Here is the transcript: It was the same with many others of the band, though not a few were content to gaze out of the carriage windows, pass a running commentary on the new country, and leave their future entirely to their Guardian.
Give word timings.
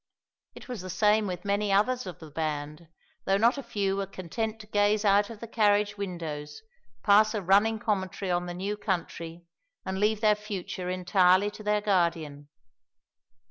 It 0.55 0.67
was 0.67 0.81
the 0.81 0.89
same 0.89 1.27
with 1.27 1.45
many 1.45 1.71
others 1.71 2.07
of 2.07 2.17
the 2.17 2.31
band, 2.31 2.87
though 3.25 3.37
not 3.37 3.59
a 3.59 3.61
few 3.61 3.95
were 3.97 4.07
content 4.07 4.59
to 4.61 4.65
gaze 4.65 5.05
out 5.05 5.29
of 5.29 5.41
the 5.41 5.47
carriage 5.47 5.95
windows, 5.95 6.63
pass 7.03 7.35
a 7.35 7.41
running 7.43 7.77
commentary 7.77 8.31
on 8.31 8.47
the 8.47 8.55
new 8.55 8.75
country, 8.77 9.43
and 9.85 9.99
leave 9.99 10.19
their 10.21 10.33
future 10.33 10.89
entirely 10.89 11.51
to 11.51 11.61
their 11.61 11.81
Guardian. 11.81 12.47